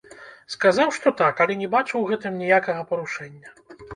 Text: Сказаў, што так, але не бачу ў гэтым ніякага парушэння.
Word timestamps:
Сказаў, 0.53 0.87
што 0.99 1.11
так, 1.19 1.43
але 1.45 1.57
не 1.59 1.69
бачу 1.75 1.91
ў 1.99 2.05
гэтым 2.13 2.33
ніякага 2.41 2.81
парушэння. 2.95 3.49